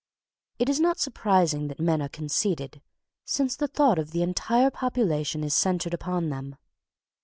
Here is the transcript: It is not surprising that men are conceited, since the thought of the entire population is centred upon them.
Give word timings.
It 0.57 0.67
is 0.67 0.79
not 0.79 0.97
surprising 0.97 1.67
that 1.67 1.79
men 1.79 2.01
are 2.01 2.09
conceited, 2.09 2.81
since 3.23 3.55
the 3.55 3.67
thought 3.67 3.99
of 3.99 4.09
the 4.09 4.23
entire 4.23 4.71
population 4.71 5.43
is 5.43 5.53
centred 5.53 5.93
upon 5.93 6.29
them. 6.29 6.55